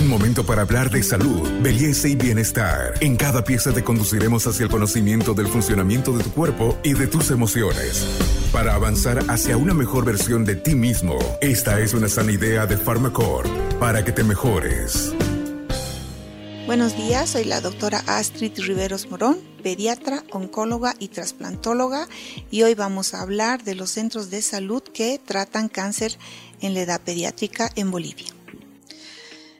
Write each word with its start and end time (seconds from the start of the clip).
Un 0.00 0.08
momento 0.08 0.46
para 0.46 0.62
hablar 0.62 0.88
de 0.88 1.02
salud, 1.02 1.46
belleza 1.60 2.08
y 2.08 2.16
bienestar. 2.16 2.94
En 3.00 3.16
cada 3.16 3.44
pieza 3.44 3.70
te 3.70 3.84
conduciremos 3.84 4.46
hacia 4.46 4.64
el 4.64 4.70
conocimiento 4.70 5.34
del 5.34 5.46
funcionamiento 5.46 6.16
de 6.16 6.24
tu 6.24 6.30
cuerpo 6.30 6.78
y 6.82 6.94
de 6.94 7.06
tus 7.06 7.30
emociones. 7.30 8.06
Para 8.50 8.74
avanzar 8.74 9.18
hacia 9.28 9.58
una 9.58 9.74
mejor 9.74 10.06
versión 10.06 10.46
de 10.46 10.56
ti 10.56 10.74
mismo, 10.74 11.18
esta 11.42 11.80
es 11.80 11.92
una 11.92 12.08
sana 12.08 12.32
idea 12.32 12.64
de 12.64 12.78
Pharmacorp 12.78 13.46
para 13.78 14.02
que 14.02 14.10
te 14.10 14.24
mejores. 14.24 15.12
Buenos 16.64 16.96
días, 16.96 17.28
soy 17.28 17.44
la 17.44 17.60
doctora 17.60 18.02
Astrid 18.06 18.52
Riveros 18.56 19.10
Morón, 19.10 19.38
pediatra, 19.62 20.24
oncóloga 20.30 20.94
y 20.98 21.08
trasplantóloga 21.08 22.08
y 22.50 22.62
hoy 22.62 22.74
vamos 22.74 23.12
a 23.12 23.20
hablar 23.20 23.64
de 23.64 23.74
los 23.74 23.90
centros 23.90 24.30
de 24.30 24.40
salud 24.40 24.82
que 24.82 25.20
tratan 25.22 25.68
cáncer 25.68 26.16
en 26.62 26.72
la 26.72 26.80
edad 26.80 27.02
pediátrica 27.02 27.70
en 27.74 27.90
Bolivia. 27.90 28.39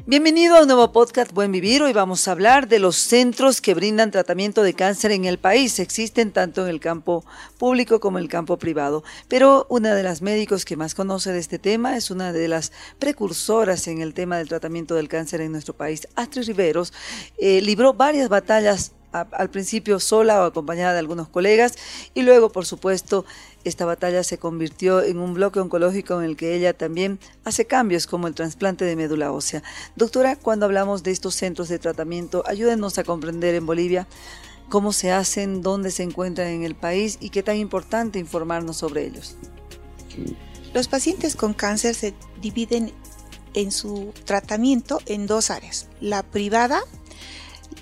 Bienvenido 0.07 0.57
a 0.57 0.63
un 0.63 0.67
nuevo 0.67 0.93
podcast 0.93 1.31
Buen 1.33 1.53
Vivir. 1.53 1.83
Hoy 1.83 1.93
vamos 1.93 2.27
a 2.27 2.33
hablar 2.33 2.69
de 2.69 2.79
los 2.79 2.97
centros 2.97 3.61
que 3.61 3.75
brindan 3.75 4.11
tratamiento 4.11 4.63
de 4.63 4.73
cáncer 4.73 5.13
en 5.13 5.27
el 5.27 5.39
país. 5.39 5.79
Existen 5.79 6.33
tanto 6.33 6.63
en 6.63 6.71
el 6.71 6.81
campo 6.81 7.23
público 7.59 8.01
como 8.01 8.19
en 8.19 8.25
el 8.25 8.31
campo 8.31 8.57
privado. 8.57 9.05
Pero 9.29 9.67
una 9.69 9.95
de 9.95 10.03
las 10.03 10.23
médicos 10.23 10.65
que 10.65 10.77
más 10.77 10.95
conoce 10.95 11.33
de 11.33 11.39
este 11.39 11.59
tema 11.59 11.97
es 11.97 12.11
una 12.11 12.33
de 12.33 12.49
las 12.49 12.73
precursoras 12.99 13.89
en 13.89 14.01
el 14.01 14.15
tema 14.15 14.39
del 14.39 14.49
tratamiento 14.49 14.95
del 14.95 15.09
cáncer 15.09 15.43
en 15.43 15.53
nuestro 15.53 15.75
país. 15.75 16.09
Astrid 16.17 16.47
Riveros 16.47 16.95
eh, 17.39 17.61
libró 17.61 17.93
varias 17.93 18.31
batallas 18.31 18.93
al 19.13 19.51
principio 19.51 19.99
sola 20.01 20.43
o 20.43 20.45
acompañada 20.45 20.93
de 20.93 21.01
algunos 21.01 21.29
colegas 21.29 21.75
y 22.15 22.23
luego, 22.23 22.51
por 22.51 22.67
supuesto, 22.67 23.25
esta 23.65 23.85
batalla 23.85 24.23
se 24.25 24.39
convirtió 24.39 25.03
en 25.03 25.19
un 25.19 25.35
bloque 25.35 25.61
oncológico 25.61 26.19
en 26.21 26.25
el 26.25 26.37
que 26.37 26.55
ella 26.55 26.73
también 26.73 27.19
hace 27.45 27.67
cambios 27.67 28.07
como 28.07 28.27
el 28.27 28.35
trasplante 28.35 28.85
de 28.85 28.97
médula 28.97 29.33
ósea. 29.33 29.63
Doctora, 29.97 30.37
cuando 30.37 30.67
hablamos 30.67 31.03
de 31.03 31.11
estos 31.11 31.35
centros 31.35 31.69
de 31.69 31.79
tratamiento, 31.79 32.43
ayúdenos 32.47 32.99
a 32.99 33.05
comprender 33.05 33.55
en 33.55 33.67
Bolivia 33.67 34.07
cómo 34.69 34.93
se 34.93 35.13
hacen, 35.13 35.63
dónde 35.63 35.91
se 35.91 36.05
encuentran 36.05 36.49
en 36.49 36.63
el 36.63 36.75
país 36.75 37.19
y 37.21 37.31
qué 37.31 37.43
tan 37.43 37.57
importante 37.57 38.19
informarnos 38.19 38.77
sobre 38.79 39.05
ellos. 39.05 39.37
Los 40.73 40.89
pacientes 40.89 41.35
con 41.35 41.53
cáncer 41.53 41.95
se 41.95 42.15
dividen 42.41 42.93
en 43.55 43.73
su 43.73 44.15
tratamiento 44.25 45.01
en 45.07 45.27
dos 45.27 45.51
áreas, 45.51 45.89
la 46.01 46.23
privada 46.23 46.83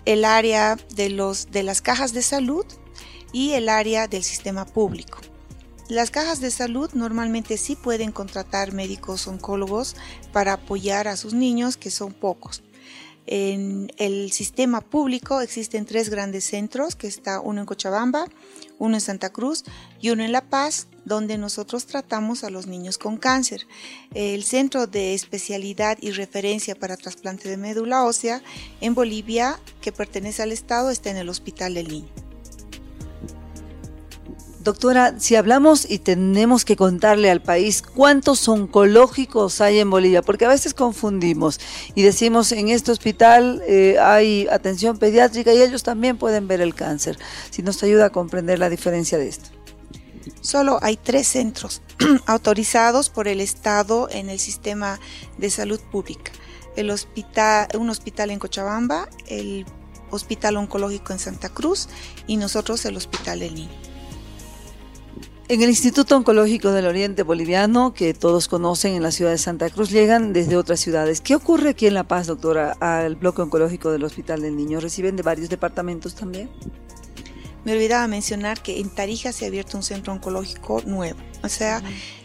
el 0.04 0.24
área 0.24 0.76
de, 0.94 1.10
los, 1.10 1.50
de 1.50 1.62
las 1.62 1.82
cajas 1.82 2.12
de 2.12 2.22
salud 2.22 2.64
y 3.32 3.52
el 3.52 3.68
área 3.68 4.08
del 4.08 4.24
sistema 4.24 4.64
público. 4.64 5.18
Las 5.88 6.10
cajas 6.10 6.40
de 6.40 6.50
salud 6.50 6.90
normalmente 6.92 7.56
sí 7.56 7.74
pueden 7.74 8.12
contratar 8.12 8.72
médicos 8.72 9.26
oncólogos 9.26 9.96
para 10.32 10.54
apoyar 10.54 11.08
a 11.08 11.16
sus 11.16 11.32
niños, 11.32 11.78
que 11.78 11.90
son 11.90 12.12
pocos. 12.12 12.62
En 13.30 13.92
el 13.98 14.32
sistema 14.32 14.80
público 14.80 15.42
existen 15.42 15.84
tres 15.84 16.08
grandes 16.08 16.44
centros, 16.44 16.96
que 16.96 17.06
está 17.06 17.40
uno 17.40 17.60
en 17.60 17.66
Cochabamba, 17.66 18.24
uno 18.78 18.94
en 18.94 19.02
Santa 19.02 19.28
Cruz 19.28 19.64
y 20.00 20.08
uno 20.08 20.24
en 20.24 20.32
La 20.32 20.48
Paz, 20.48 20.86
donde 21.04 21.36
nosotros 21.36 21.84
tratamos 21.84 22.42
a 22.42 22.48
los 22.48 22.66
niños 22.66 22.96
con 22.96 23.18
cáncer. 23.18 23.66
El 24.14 24.44
centro 24.44 24.86
de 24.86 25.12
especialidad 25.12 25.98
y 26.00 26.12
referencia 26.12 26.74
para 26.74 26.96
trasplante 26.96 27.50
de 27.50 27.58
médula 27.58 28.04
ósea 28.04 28.42
en 28.80 28.94
Bolivia, 28.94 29.60
que 29.82 29.92
pertenece 29.92 30.42
al 30.42 30.52
Estado, 30.52 30.88
está 30.88 31.10
en 31.10 31.18
el 31.18 31.28
Hospital 31.28 31.74
del 31.74 31.88
Niño. 31.88 32.27
Doctora, 34.68 35.18
si 35.18 35.34
hablamos 35.34 35.90
y 35.90 35.98
tenemos 35.98 36.66
que 36.66 36.76
contarle 36.76 37.30
al 37.30 37.40
país 37.40 37.80
cuántos 37.80 38.46
oncológicos 38.48 39.62
hay 39.62 39.78
en 39.78 39.88
Bolivia, 39.88 40.20
porque 40.20 40.44
a 40.44 40.48
veces 40.48 40.74
confundimos 40.74 41.58
y 41.94 42.02
decimos 42.02 42.52
en 42.52 42.68
este 42.68 42.92
hospital 42.92 43.62
eh, 43.66 43.96
hay 43.98 44.46
atención 44.48 44.98
pediátrica 44.98 45.54
y 45.54 45.62
ellos 45.62 45.84
también 45.84 46.18
pueden 46.18 46.48
ver 46.48 46.60
el 46.60 46.74
cáncer. 46.74 47.18
Si 47.48 47.62
nos 47.62 47.82
ayuda 47.82 48.04
a 48.04 48.10
comprender 48.10 48.58
la 48.58 48.68
diferencia 48.68 49.16
de 49.16 49.28
esto. 49.28 49.48
Solo 50.42 50.78
hay 50.82 50.98
tres 50.98 51.28
centros 51.28 51.80
autorizados 52.26 53.08
por 53.08 53.26
el 53.26 53.40
Estado 53.40 54.10
en 54.10 54.28
el 54.28 54.38
sistema 54.38 55.00
de 55.38 55.48
salud 55.48 55.80
pública. 55.90 56.30
El 56.76 56.90
hospital, 56.90 57.68
un 57.78 57.88
hospital 57.88 58.30
en 58.30 58.38
Cochabamba, 58.38 59.08
el 59.28 59.64
Hospital 60.10 60.58
Oncológico 60.58 61.14
en 61.14 61.20
Santa 61.20 61.48
Cruz 61.48 61.88
y 62.26 62.36
nosotros 62.36 62.84
el 62.84 62.98
Hospital 62.98 63.38
del 63.40 63.54
Niño. 63.54 63.87
En 65.50 65.62
el 65.62 65.70
Instituto 65.70 66.14
Oncológico 66.14 66.72
del 66.72 66.84
Oriente 66.84 67.22
Boliviano, 67.22 67.94
que 67.94 68.12
todos 68.12 68.48
conocen 68.48 68.94
en 68.94 69.02
la 69.02 69.10
ciudad 69.10 69.30
de 69.30 69.38
Santa 69.38 69.70
Cruz, 69.70 69.88
llegan 69.88 70.34
desde 70.34 70.58
otras 70.58 70.78
ciudades. 70.78 71.22
¿Qué 71.22 71.34
ocurre 71.34 71.70
aquí 71.70 71.86
en 71.86 71.94
La 71.94 72.04
Paz, 72.04 72.26
doctora, 72.26 72.72
al 72.80 73.16
bloque 73.16 73.40
oncológico 73.40 73.90
del 73.90 74.04
Hospital 74.04 74.42
del 74.42 74.56
Niño? 74.56 74.78
¿Reciben 74.78 75.16
de 75.16 75.22
varios 75.22 75.48
departamentos 75.48 76.14
también? 76.14 76.50
Me 77.64 77.72
olvidaba 77.72 78.06
mencionar 78.08 78.62
que 78.62 78.78
en 78.78 78.90
Tarija 78.90 79.32
se 79.32 79.46
ha 79.46 79.48
abierto 79.48 79.78
un 79.78 79.82
centro 79.82 80.12
oncológico 80.12 80.82
nuevo. 80.84 81.18
O 81.42 81.48
sea, 81.48 81.82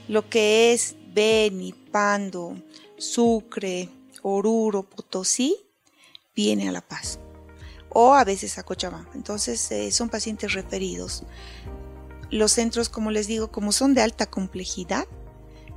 lo 0.09 0.27
que 0.27 0.73
es 0.73 0.97
Beni, 1.13 1.71
Pando, 1.71 2.57
Sucre, 2.97 3.87
Oruro, 4.21 4.83
Potosí, 4.83 5.55
viene 6.35 6.67
a 6.67 6.73
La 6.73 6.81
Paz. 6.81 7.19
O 7.87 8.15
a 8.15 8.25
veces 8.25 8.57
a 8.57 8.63
Cochabamba. 8.63 9.11
Entonces, 9.15 9.71
eh, 9.71 9.93
son 9.93 10.09
pacientes 10.09 10.51
referidos 10.51 11.23
los 12.33 12.51
centros, 12.51 12.89
como 12.89 13.11
les 13.11 13.27
digo, 13.27 13.51
como 13.51 13.71
son 13.71 13.93
de 13.93 14.01
alta 14.01 14.25
complejidad, 14.25 15.05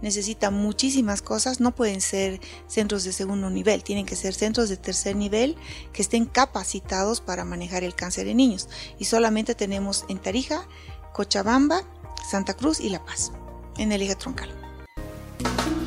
necesitan 0.03 0.55
muchísimas 0.55 1.23
cosas, 1.23 1.61
no 1.61 1.75
pueden 1.75 2.01
ser 2.01 2.41
centros 2.67 3.05
de 3.05 3.13
segundo 3.13 3.51
nivel, 3.51 3.83
tienen 3.83 4.07
que 4.07 4.17
ser 4.17 4.35
centros 4.35 4.69
de 4.69 4.77
tercer 4.77 5.17
nivel 5.17 5.57
que 5.93 6.03
estén 6.03 6.27
capacitados 6.27 7.21
para 7.21 7.45
manejar 7.45 7.85
el 7.85 7.95
cáncer 7.95 8.27
en 8.29 8.39
niños. 8.39 8.69
Y 8.99 9.05
solamente 9.05 9.55
tenemos 9.55 10.05
en 10.09 10.19
Tarija, 10.19 10.67
Cochabamba, 11.13 11.83
Santa 12.31 12.55
Cruz 12.55 12.81
y 12.81 12.89
La 12.89 13.05
Paz, 13.05 13.33
en 13.79 13.93
el 13.93 14.03
eje 14.03 14.17
troncal. 14.17 14.51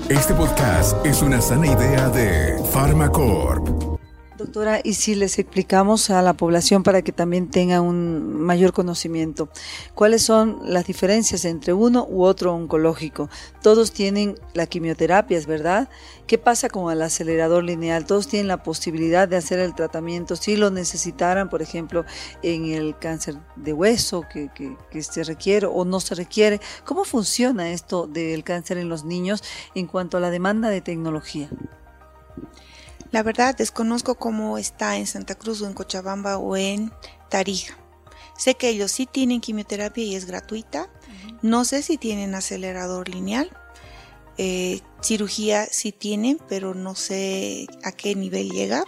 Este 0.08 0.34
podcast 0.34 1.06
es 1.06 1.22
una 1.22 1.41
sana 1.41 1.68
idea 1.68 2.09
de 2.09 2.58
Pharmacorp. 2.72 3.89
Doctora, 4.50 4.82
y 4.84 4.96
si 4.96 5.14
les 5.14 5.38
explicamos 5.38 6.10
a 6.10 6.24
la 6.24 6.34
población 6.34 6.82
para 6.82 7.04
que 7.04 7.12
también 7.12 7.52
tenga 7.52 7.82
un 7.82 8.34
mayor 8.34 8.74
conocimiento, 8.74 9.50
¿cuáles 9.94 10.24
son 10.24 10.60
las 10.64 10.88
diferencias 10.88 11.46
entre 11.46 11.72
uno 11.74 12.08
u 12.10 12.24
otro 12.24 12.56
oncológico? 12.56 13.30
Todos 13.62 13.92
tienen 13.92 14.40
la 14.56 14.66
quimioterapia, 14.66 15.38
¿es 15.38 15.46
verdad? 15.46 15.88
¿Qué 16.26 16.40
pasa 16.40 16.68
con 16.68 16.92
el 16.92 17.04
acelerador 17.04 17.64
lineal? 17.64 18.08
Todos 18.08 18.28
tienen 18.28 18.48
la 18.48 18.64
posibilidad 18.64 19.28
de 19.28 19.38
hacer 19.38 19.59
el 19.59 19.76
tratamiento 19.76 20.36
si 20.36 20.56
lo 20.56 20.72
necesitaran, 20.72 21.48
por 21.48 21.62
ejemplo, 21.62 22.04
en 22.42 22.72
el 22.72 22.98
cáncer 22.98 23.36
de 23.56 23.74
hueso 23.74 24.24
que, 24.34 24.50
que 24.90 25.04
se 25.04 25.24
requiere 25.26 25.68
o 25.68 25.86
no 25.86 26.00
se 26.00 26.16
requiere. 26.16 26.59
¿Cómo 26.86 27.04
funciona 27.04 27.70
esto 27.70 28.08
del 28.08 28.44
cáncer 28.44 28.80
en 28.80 28.90
los 28.90 29.06
niños 29.06 29.44
en 29.76 29.86
cuanto 29.86 30.18
a 30.18 30.20
la 30.20 30.32
demanda 30.32 30.72
de 30.72 30.82
tecnología? 30.82 31.52
La 33.12 33.24
verdad 33.24 33.56
desconozco 33.56 34.16
cómo 34.16 34.58
está 34.58 34.97
en 34.97 35.08
Santa 35.08 35.36
Cruz 35.36 35.62
o 35.62 35.68
en 35.68 35.74
Cochabamba 35.74 36.38
o 36.38 36.56
en 36.56 36.92
Tarija. 37.30 37.78
Sé 38.38 38.56
que 38.56 38.70
ellos 38.70 38.92
sí 38.92 39.06
tienen 39.06 39.42
quimioterapia 39.42 40.03
y 40.03 40.16
es 40.16 40.25
gratuita. 40.25 40.90
No 41.42 41.66
sé 41.66 41.81
si 41.81 41.97
tienen 41.97 42.36
acelerador 42.36 43.09
lineal. 43.09 43.50
Eh, 44.38 44.80
cirugía 45.02 45.66
sí 45.66 45.92
tienen, 45.92 46.40
pero 46.47 46.74
no 46.74 46.96
sé 46.96 47.68
a 47.84 47.92
qué 47.92 48.16
nivel 48.16 48.50
llega. 48.50 48.86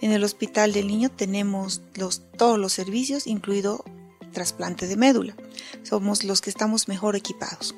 En 0.00 0.12
el 0.12 0.22
hospital 0.22 0.72
del 0.72 0.86
niño 0.86 1.10
tenemos 1.10 1.82
los, 1.94 2.22
todos 2.36 2.58
los 2.58 2.72
servicios, 2.72 3.26
incluido 3.26 3.84
trasplante 4.32 4.86
de 4.86 4.96
médula. 4.96 5.34
Somos 5.82 6.22
los 6.22 6.40
que 6.40 6.50
estamos 6.50 6.86
mejor 6.86 7.16
equipados. 7.16 7.74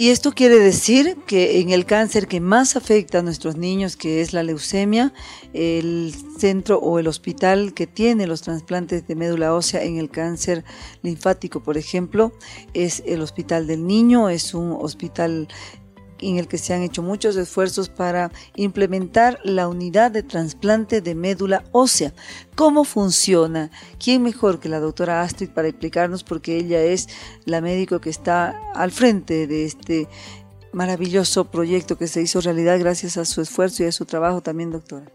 Y 0.00 0.08
esto 0.08 0.32
quiere 0.32 0.58
decir 0.58 1.18
que 1.26 1.60
en 1.60 1.68
el 1.68 1.84
cáncer 1.84 2.26
que 2.26 2.40
más 2.40 2.74
afecta 2.74 3.18
a 3.18 3.22
nuestros 3.22 3.58
niños, 3.58 3.98
que 3.98 4.22
es 4.22 4.32
la 4.32 4.42
leucemia, 4.42 5.12
el 5.52 6.14
centro 6.38 6.78
o 6.78 6.98
el 6.98 7.06
hospital 7.06 7.74
que 7.74 7.86
tiene 7.86 8.26
los 8.26 8.40
trasplantes 8.40 9.06
de 9.06 9.14
médula 9.14 9.52
ósea 9.52 9.82
en 9.84 9.98
el 9.98 10.08
cáncer 10.08 10.64
linfático, 11.02 11.62
por 11.62 11.76
ejemplo, 11.76 12.32
es 12.72 13.02
el 13.04 13.20
Hospital 13.20 13.66
del 13.66 13.86
Niño, 13.86 14.30
es 14.30 14.54
un 14.54 14.72
hospital 14.72 15.48
en 16.20 16.38
el 16.38 16.48
que 16.48 16.58
se 16.58 16.74
han 16.74 16.82
hecho 16.82 17.02
muchos 17.02 17.36
esfuerzos 17.36 17.88
para 17.88 18.30
implementar 18.56 19.38
la 19.44 19.68
unidad 19.68 20.10
de 20.10 20.22
trasplante 20.22 21.00
de 21.00 21.14
médula 21.14 21.64
ósea. 21.72 22.12
¿Cómo 22.54 22.84
funciona? 22.84 23.70
¿Quién 24.02 24.22
mejor 24.22 24.60
que 24.60 24.68
la 24.68 24.80
doctora 24.80 25.22
Astrid 25.22 25.50
para 25.50 25.68
explicarnos? 25.68 26.24
Porque 26.24 26.56
ella 26.56 26.82
es 26.82 27.08
la 27.44 27.60
médico 27.60 28.00
que 28.00 28.10
está 28.10 28.60
al 28.74 28.92
frente 28.92 29.46
de 29.46 29.64
este 29.64 30.08
maravilloso 30.72 31.50
proyecto 31.50 31.98
que 31.98 32.06
se 32.06 32.22
hizo 32.22 32.40
realidad 32.40 32.78
gracias 32.78 33.16
a 33.16 33.24
su 33.24 33.40
esfuerzo 33.40 33.82
y 33.82 33.86
a 33.86 33.92
su 33.92 34.04
trabajo 34.04 34.40
también, 34.40 34.70
doctora. 34.70 35.10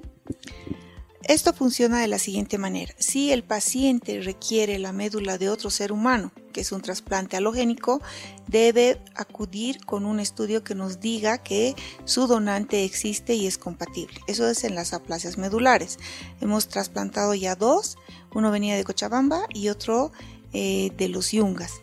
Esto 1.24 1.54
funciona 1.54 2.02
de 2.02 2.08
la 2.08 2.20
siguiente 2.20 2.58
manera. 2.60 2.94
Si 3.00 3.32
el 3.32 3.44
paciente 3.44 4.22
requiere 4.22 4.78
la 4.78 4.92
médula 4.92 5.40
de 5.40 5.50
otro 5.50 5.72
ser 5.72 5.92
humano, 5.92 6.32
que 6.56 6.62
es 6.62 6.72
un 6.72 6.82
trasplante 6.82 7.36
halogénico, 7.36 8.02
debe 8.48 9.02
acudir 9.14 9.86
con 9.86 10.06
un 10.06 10.22
estudio 10.22 10.64
que 10.64 10.74
nos 10.74 11.02
diga 11.02 11.38
que 11.38 11.76
su 12.06 12.28
donante 12.28 12.86
existe 12.86 13.34
y 13.34 13.46
es 13.46 13.58
compatible. 13.58 14.22
Eso 14.26 14.48
es 14.48 14.64
en 14.64 14.74
las 14.74 14.94
aplasias 14.94 15.38
medulares. 15.38 16.00
Hemos 16.40 16.70
trasplantado 16.70 17.34
ya 17.34 17.56
dos, 17.56 17.98
uno 18.34 18.52
venía 18.52 18.78
de 18.78 18.86
Cochabamba 18.86 19.48
y 19.50 19.68
otro 19.68 20.14
eh, 20.54 20.94
de 20.96 21.10
los 21.10 21.34
Yungas. 21.34 21.74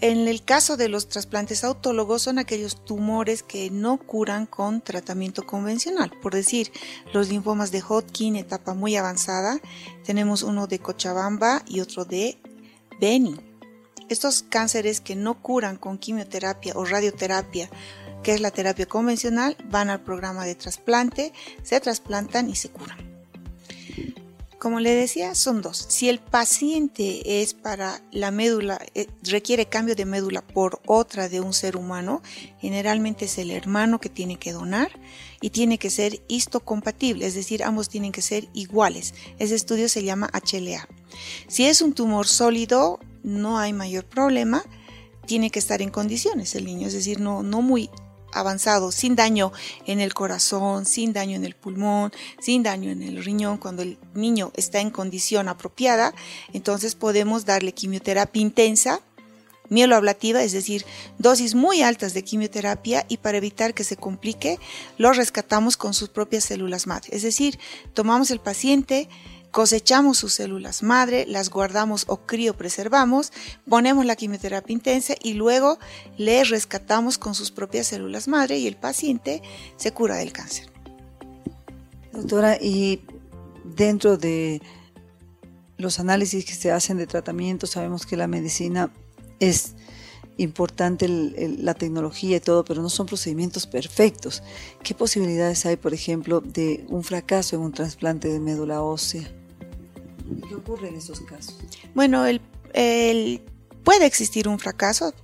En 0.00 0.28
el 0.28 0.44
caso 0.44 0.76
de 0.76 0.88
los 0.88 1.08
trasplantes 1.08 1.64
autólogos 1.64 2.22
son 2.22 2.38
aquellos 2.38 2.84
tumores 2.84 3.42
que 3.42 3.70
no 3.70 3.98
curan 3.98 4.46
con 4.46 4.82
tratamiento 4.82 5.44
convencional. 5.44 6.12
Por 6.22 6.32
decir, 6.32 6.70
los 7.12 7.28
linfomas 7.28 7.72
de 7.72 7.82
Hodgkin, 7.82 8.36
etapa 8.36 8.72
muy 8.72 8.94
avanzada, 8.94 9.58
tenemos 10.04 10.44
uno 10.44 10.68
de 10.68 10.78
Cochabamba 10.78 11.64
y 11.66 11.80
otro 11.80 12.04
de 12.04 12.38
Beni. 13.00 13.34
Estos 14.10 14.42
cánceres 14.42 15.00
que 15.00 15.16
no 15.16 15.40
curan 15.40 15.76
con 15.76 15.96
quimioterapia 15.96 16.74
o 16.76 16.84
radioterapia, 16.84 17.70
que 18.22 18.34
es 18.34 18.40
la 18.40 18.50
terapia 18.50 18.86
convencional, 18.86 19.56
van 19.70 19.88
al 19.88 20.02
programa 20.02 20.44
de 20.44 20.54
trasplante, 20.54 21.32
se 21.62 21.80
trasplantan 21.80 22.50
y 22.50 22.56
se 22.56 22.68
curan. 22.68 23.09
Como 24.60 24.78
le 24.78 24.94
decía, 24.94 25.34
son 25.34 25.62
dos. 25.62 25.86
Si 25.88 26.10
el 26.10 26.18
paciente 26.18 27.40
es 27.40 27.54
para 27.54 28.02
la 28.12 28.30
médula, 28.30 28.78
eh, 28.94 29.06
requiere 29.22 29.64
cambio 29.64 29.94
de 29.94 30.04
médula 30.04 30.42
por 30.42 30.82
otra 30.84 31.30
de 31.30 31.40
un 31.40 31.54
ser 31.54 31.78
humano, 31.78 32.20
generalmente 32.60 33.24
es 33.24 33.38
el 33.38 33.52
hermano 33.52 34.00
que 34.00 34.10
tiene 34.10 34.38
que 34.38 34.52
donar 34.52 34.90
y 35.40 35.48
tiene 35.48 35.78
que 35.78 35.88
ser 35.88 36.20
histocompatible, 36.28 37.24
es 37.24 37.34
decir, 37.34 37.64
ambos 37.64 37.88
tienen 37.88 38.12
que 38.12 38.20
ser 38.20 38.50
iguales. 38.52 39.14
Ese 39.38 39.54
estudio 39.54 39.88
se 39.88 40.04
llama 40.04 40.30
HLA. 40.30 40.86
Si 41.48 41.64
es 41.64 41.80
un 41.80 41.94
tumor 41.94 42.26
sólido, 42.28 43.00
no 43.22 43.58
hay 43.58 43.72
mayor 43.72 44.04
problema, 44.04 44.62
tiene 45.24 45.48
que 45.48 45.58
estar 45.58 45.80
en 45.80 45.88
condiciones 45.88 46.54
el 46.54 46.66
niño, 46.66 46.88
es 46.88 46.92
decir, 46.92 47.18
no, 47.18 47.42
no 47.42 47.62
muy 47.62 47.88
avanzado, 48.32 48.92
sin 48.92 49.16
daño 49.16 49.52
en 49.86 50.00
el 50.00 50.14
corazón, 50.14 50.86
sin 50.86 51.12
daño 51.12 51.36
en 51.36 51.44
el 51.44 51.54
pulmón, 51.54 52.12
sin 52.40 52.62
daño 52.62 52.90
en 52.90 53.02
el 53.02 53.24
riñón, 53.24 53.58
cuando 53.58 53.82
el 53.82 53.98
niño 54.14 54.52
está 54.54 54.80
en 54.80 54.90
condición 54.90 55.48
apropiada, 55.48 56.14
entonces 56.52 56.94
podemos 56.94 57.44
darle 57.44 57.72
quimioterapia 57.72 58.42
intensa, 58.42 59.00
mieloablativa, 59.70 60.42
es 60.42 60.52
decir, 60.52 60.84
dosis 61.18 61.54
muy 61.54 61.80
altas 61.80 62.12
de 62.12 62.24
quimioterapia 62.24 63.06
y 63.08 63.16
para 63.18 63.38
evitar 63.38 63.72
que 63.72 63.84
se 63.84 63.96
complique, 63.96 64.58
lo 64.98 65.12
rescatamos 65.12 65.76
con 65.76 65.94
sus 65.94 66.10
propias 66.10 66.44
células 66.44 66.86
madre. 66.86 67.08
Es 67.12 67.22
decir, 67.22 67.58
tomamos 67.94 68.30
el 68.30 68.40
paciente, 68.40 69.08
Cosechamos 69.50 70.18
sus 70.18 70.34
células 70.34 70.82
madre, 70.82 71.26
las 71.26 71.50
guardamos 71.50 72.04
o 72.06 72.18
criopreservamos, 72.18 73.32
ponemos 73.68 74.06
la 74.06 74.14
quimioterapia 74.14 74.72
intensa 74.72 75.14
y 75.20 75.32
luego 75.32 75.78
le 76.16 76.44
rescatamos 76.44 77.18
con 77.18 77.34
sus 77.34 77.50
propias 77.50 77.88
células 77.88 78.28
madre 78.28 78.58
y 78.58 78.68
el 78.68 78.76
paciente 78.76 79.42
se 79.76 79.92
cura 79.92 80.16
del 80.16 80.32
cáncer. 80.32 80.70
Doctora, 82.12 82.58
y 82.60 83.02
dentro 83.64 84.16
de 84.16 84.62
los 85.78 85.98
análisis 85.98 86.44
que 86.44 86.54
se 86.54 86.70
hacen 86.70 86.98
de 86.98 87.06
tratamiento, 87.06 87.66
sabemos 87.66 88.06
que 88.06 88.16
la 88.16 88.28
medicina 88.28 88.92
es 89.40 89.74
importante 90.36 91.08
la 91.08 91.74
tecnología 91.74 92.36
y 92.36 92.40
todo, 92.40 92.64
pero 92.64 92.82
no 92.82 92.88
son 92.88 93.06
procedimientos 93.06 93.66
perfectos. 93.66 94.42
¿Qué 94.82 94.94
posibilidades 94.94 95.66
hay, 95.66 95.76
por 95.76 95.92
ejemplo, 95.92 96.40
de 96.40 96.84
un 96.88 97.02
fracaso 97.02 97.56
en 97.56 97.62
un 97.62 97.72
trasplante 97.72 98.28
de 98.28 98.40
médula 98.40 98.82
ósea? 98.82 99.39
¿Qué 100.50 100.56
ocurre 100.56 100.88
en 100.88 100.96
esos 100.96 101.20
casos? 101.20 101.54
Bueno, 101.94 102.26
el, 102.26 102.40
puede 103.84 104.04
existir 104.04 104.48
un 104.48 104.58
fracaso. 104.58 105.14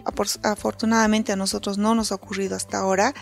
Afortunadamente 0.44 1.32
a 1.32 1.36
nosotros 1.36 1.78
no 1.78 1.96
nos 1.96 2.12
ha 2.12 2.14
ocurrido 2.14 2.54
hasta 2.54 2.78
ahora. 2.78 3.12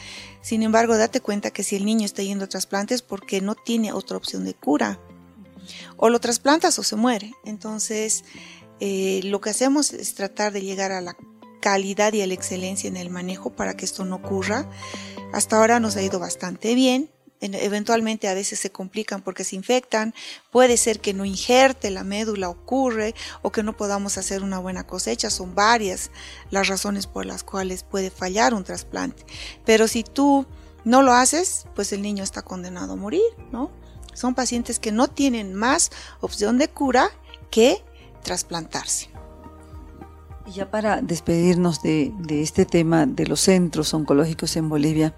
Sin 0.42 0.62
embargo, 0.62 0.98
date 0.98 1.22
cuenta 1.22 1.50
que 1.50 1.62
si 1.62 1.76
el 1.76 1.86
niño 1.86 2.04
está 2.04 2.22
yendo 2.22 2.44
a 2.44 2.48
trasplantes 2.48 3.00
porque 3.00 3.40
no 3.40 3.54
tiene 3.54 3.94
otra 3.94 4.18
opción 4.18 4.44
de 4.44 4.52
cura. 4.52 5.00
O 5.96 6.10
lo 6.10 6.20
trasplantas 6.20 6.78
o 6.78 6.82
se 6.82 6.94
muere. 6.94 7.32
Entonces, 7.46 8.24
eh, 8.80 9.22
lo 9.24 9.40
que 9.40 9.48
hacemos 9.48 9.94
es 9.94 10.14
tratar 10.14 10.52
de 10.52 10.60
llegar 10.60 10.92
a 10.92 11.00
la 11.00 11.16
calidad 11.62 12.12
y 12.12 12.20
a 12.20 12.26
la 12.26 12.34
excelencia 12.34 12.86
en 12.86 12.98
el 12.98 13.08
manejo 13.08 13.48
para 13.48 13.78
que 13.78 13.86
esto 13.86 14.04
no 14.04 14.16
ocurra. 14.16 14.68
Hasta 15.32 15.56
ahora 15.56 15.80
nos 15.80 15.96
ha 15.96 16.02
ido 16.02 16.18
bastante 16.18 16.74
bien 16.74 17.13
eventualmente 17.52 18.28
a 18.28 18.34
veces 18.34 18.58
se 18.58 18.70
complican 18.70 19.20
porque 19.20 19.44
se 19.44 19.56
infectan, 19.56 20.14
puede 20.50 20.76
ser 20.76 21.00
que 21.00 21.12
no 21.12 21.24
ingerte 21.24 21.90
la 21.90 22.04
médula 22.04 22.48
ocurre 22.48 23.14
o 23.42 23.52
que 23.52 23.62
no 23.62 23.76
podamos 23.76 24.16
hacer 24.16 24.42
una 24.42 24.58
buena 24.58 24.86
cosecha, 24.86 25.28
son 25.28 25.54
varias 25.54 26.10
las 26.50 26.68
razones 26.68 27.06
por 27.06 27.26
las 27.26 27.44
cuales 27.44 27.82
puede 27.82 28.10
fallar 28.10 28.54
un 28.54 28.64
trasplante. 28.64 29.26
Pero 29.64 29.88
si 29.88 30.04
tú 30.04 30.46
no 30.84 31.02
lo 31.02 31.12
haces, 31.12 31.66
pues 31.74 31.92
el 31.92 32.02
niño 32.02 32.22
está 32.24 32.42
condenado 32.42 32.94
a 32.94 32.96
morir, 32.96 33.22
¿no? 33.52 33.70
Son 34.14 34.34
pacientes 34.34 34.78
que 34.78 34.92
no 34.92 35.08
tienen 35.08 35.54
más 35.54 35.90
opción 36.20 36.56
de 36.58 36.68
cura 36.68 37.10
que 37.50 37.82
trasplantarse. 38.22 39.10
Y 40.46 40.52
ya 40.52 40.70
para 40.70 41.00
despedirnos 41.00 41.82
de, 41.82 42.12
de 42.18 42.42
este 42.42 42.66
tema 42.66 43.06
de 43.06 43.26
los 43.26 43.40
centros 43.40 43.92
oncológicos 43.94 44.56
en 44.56 44.68
Bolivia, 44.68 45.14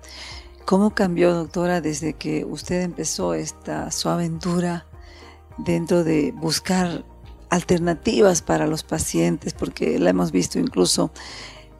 ¿Cómo 0.66 0.96
cambió, 0.96 1.32
doctora, 1.32 1.80
desde 1.80 2.14
que 2.14 2.44
usted 2.44 2.82
empezó 2.82 3.34
esta 3.34 3.92
su 3.92 4.08
aventura 4.08 4.84
dentro 5.58 6.02
de 6.02 6.32
buscar 6.32 7.04
alternativas 7.50 8.42
para 8.42 8.66
los 8.66 8.82
pacientes? 8.82 9.54
Porque 9.54 10.00
la 10.00 10.10
hemos 10.10 10.32
visto 10.32 10.58
incluso 10.58 11.12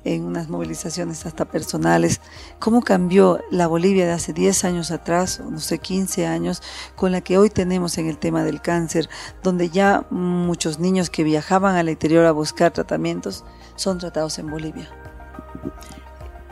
en 0.05 0.23
unas 0.23 0.49
movilizaciones 0.49 1.27
hasta 1.27 1.47
personales. 1.47 2.21
¿Cómo 2.61 2.81
cambió 2.81 3.41
la 3.51 3.67
Bolivia 3.67 4.07
de 4.07 4.13
hace 4.13 4.33
10 4.33 4.65
años 4.65 4.93
atrás, 4.93 5.41
o 5.41 5.51
no 5.51 5.59
sé, 5.59 5.81
15 5.81 6.25
años, 6.29 6.63
con 6.95 7.11
la 7.11 7.23
que 7.23 7.39
hoy 7.39 7.51
tenemos 7.51 7.99
en 7.99 8.07
el 8.07 8.19
tema 8.19 8.45
del 8.45 8.63
cáncer, 8.63 9.09
donde 9.43 9.69
ya 9.69 10.07
muchos 10.11 10.79
niños 10.79 11.11
que 11.11 11.25
viajaban 11.25 11.75
al 11.75 11.89
interior 11.89 12.25
a 12.25 12.31
buscar 12.31 12.73
tratamientos 12.73 13.45
son 13.75 13.99
tratados 13.99 14.39
en 14.39 14.49
Bolivia? 14.49 15.06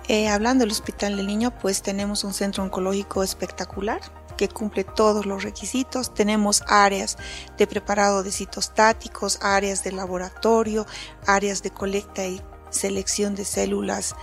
Eh, 0.06 0.28
hablando 0.28 0.62
del 0.62 0.72
Hospital 0.72 1.16
del 1.16 1.26
Niño, 1.26 1.58
pues 1.58 1.82
tenemos 1.82 2.24
un 2.24 2.34
centro 2.34 2.62
oncológico 2.62 3.22
espectacular 3.22 4.00
que 4.36 4.48
cumple 4.48 4.84
todos 4.84 5.24
los 5.24 5.42
requisitos. 5.42 6.12
Tenemos 6.12 6.62
áreas 6.66 7.16
de 7.56 7.66
preparado 7.66 8.22
de 8.22 8.30
citostáticos, 8.30 9.38
áreas 9.40 9.82
de 9.82 9.92
laboratorio, 9.92 10.86
áreas 11.26 11.62
de 11.62 11.70
colecta 11.70 12.26
y 12.26 12.42
selección 12.68 13.34
de 13.34 13.46
células, 13.46 14.14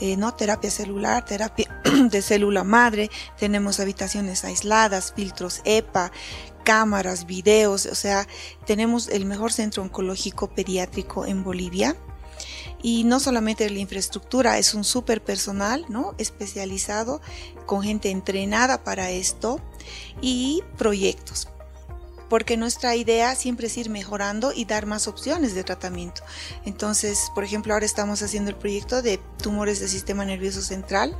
eh, 0.00 0.16
no 0.18 0.34
terapia 0.34 0.70
celular, 0.70 1.24
terapia 1.24 1.80
de 2.10 2.20
célula 2.20 2.62
madre. 2.62 3.10
Tenemos 3.38 3.80
habitaciones 3.80 4.44
aisladas, 4.44 5.14
filtros 5.14 5.62
EPA, 5.64 6.12
cámaras, 6.64 7.24
videos, 7.24 7.86
o 7.86 7.94
sea, 7.94 8.26
tenemos 8.66 9.08
el 9.08 9.24
mejor 9.24 9.52
centro 9.52 9.82
oncológico 9.82 10.48
pediátrico 10.48 11.24
en 11.24 11.42
Bolivia 11.42 11.96
y 12.82 13.04
no 13.04 13.20
solamente 13.20 13.68
la 13.68 13.78
infraestructura, 13.78 14.58
es 14.58 14.74
un 14.74 14.84
súper 14.84 15.22
personal, 15.22 15.84
¿no? 15.88 16.14
Especializado, 16.18 17.20
con 17.66 17.82
gente 17.82 18.10
entrenada 18.10 18.84
para 18.84 19.10
esto 19.10 19.60
y 20.20 20.62
proyectos. 20.76 21.48
Porque 22.28 22.56
nuestra 22.56 22.96
idea 22.96 23.34
siempre 23.34 23.66
es 23.66 23.76
ir 23.76 23.90
mejorando 23.90 24.52
y 24.54 24.64
dar 24.64 24.86
más 24.86 25.06
opciones 25.06 25.54
de 25.54 25.64
tratamiento. 25.64 26.22
Entonces, 26.64 27.30
por 27.34 27.44
ejemplo, 27.44 27.74
ahora 27.74 27.84
estamos 27.84 28.22
haciendo 28.22 28.50
el 28.50 28.56
proyecto 28.56 29.02
de 29.02 29.18
tumores 29.42 29.80
del 29.80 29.90
sistema 29.90 30.24
nervioso 30.24 30.62
central, 30.62 31.16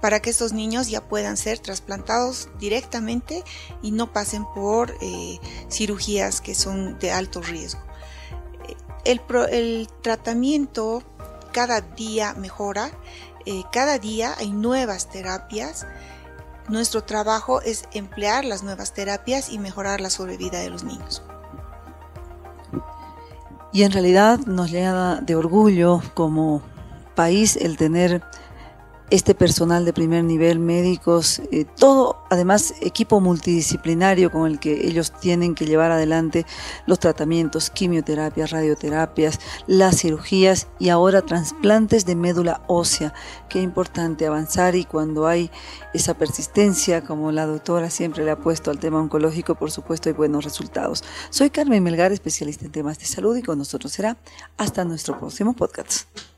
para 0.00 0.20
que 0.20 0.30
estos 0.30 0.52
niños 0.52 0.88
ya 0.88 1.06
puedan 1.06 1.36
ser 1.36 1.58
trasplantados 1.58 2.48
directamente 2.58 3.42
y 3.82 3.90
no 3.90 4.12
pasen 4.12 4.44
por 4.54 4.94
eh, 5.00 5.38
cirugías 5.70 6.40
que 6.40 6.54
son 6.54 6.98
de 6.98 7.12
alto 7.12 7.40
riesgo. 7.42 7.87
El, 9.08 9.88
tratamiento 10.02 11.02
cada 11.52 11.80
día 11.80 12.34
mejora, 12.34 12.90
eh, 13.46 13.62
cada 13.72 13.98
día 13.98 14.34
hay 14.36 14.50
nuevas 14.50 15.08
terapias. 15.08 15.86
Nuestro 16.68 17.02
trabajo 17.04 17.62
es 17.62 17.84
emplear 17.92 18.44
las 18.44 18.62
nuevas 18.62 18.92
terapias 18.92 19.48
y 19.48 19.58
mejorar 19.58 20.02
la 20.02 20.10
sobrevida 20.10 20.60
de 20.60 20.68
los 20.68 20.84
niños. 20.84 21.22
Y 23.72 23.84
en 23.84 23.92
realidad 23.92 24.40
nos 24.40 24.70
llena 24.70 25.22
de 25.22 25.36
orgullo 25.36 26.02
como 26.12 26.60
país 27.14 27.56
el 27.56 27.78
tener 27.78 28.22
este 29.10 29.34
personal 29.34 29.84
de 29.84 29.92
primer 29.92 30.24
nivel, 30.24 30.58
médicos, 30.58 31.40
eh, 31.50 31.64
todo, 31.64 32.18
además 32.30 32.74
equipo 32.80 33.20
multidisciplinario 33.20 34.30
con 34.30 34.46
el 34.46 34.58
que 34.58 34.86
ellos 34.86 35.12
tienen 35.12 35.54
que 35.54 35.66
llevar 35.66 35.90
adelante 35.90 36.44
los 36.86 36.98
tratamientos, 36.98 37.70
quimioterapias, 37.70 38.50
radioterapias, 38.50 39.40
las 39.66 40.00
cirugías 40.00 40.66
y 40.78 40.90
ahora 40.90 41.22
trasplantes 41.22 42.04
de 42.04 42.16
médula 42.16 42.62
ósea. 42.66 43.14
Qué 43.48 43.60
importante 43.60 44.26
avanzar 44.26 44.76
y 44.76 44.84
cuando 44.84 45.26
hay 45.26 45.50
esa 45.94 46.14
persistencia, 46.14 47.02
como 47.02 47.32
la 47.32 47.46
doctora 47.46 47.90
siempre 47.90 48.24
le 48.24 48.30
ha 48.30 48.36
puesto 48.36 48.70
al 48.70 48.78
tema 48.78 49.00
oncológico, 49.00 49.54
por 49.54 49.70
supuesto 49.70 50.08
hay 50.08 50.14
buenos 50.14 50.44
resultados. 50.44 51.02
Soy 51.30 51.50
Carmen 51.50 51.82
Melgar, 51.82 52.12
especialista 52.12 52.66
en 52.66 52.72
temas 52.72 52.98
de 52.98 53.06
salud 53.06 53.36
y 53.36 53.42
con 53.42 53.58
nosotros 53.58 53.92
será 53.92 54.16
hasta 54.56 54.84
nuestro 54.84 55.18
próximo 55.18 55.54
podcast. 55.54 56.37